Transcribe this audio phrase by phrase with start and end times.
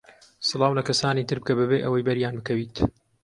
[0.47, 2.75] سڵاو لە کەسانی تر بکە بەبێ ئەوەی بەریان بکەویت.